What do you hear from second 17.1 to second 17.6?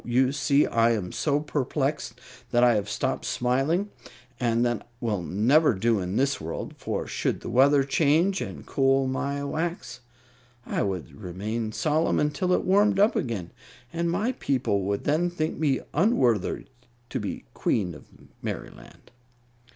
to be the